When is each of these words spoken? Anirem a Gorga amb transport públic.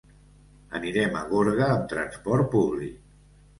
Anirem 0.79 1.19
a 1.19 1.21
Gorga 1.35 1.69
amb 1.75 1.87
transport 1.93 2.51
públic. 2.57 3.01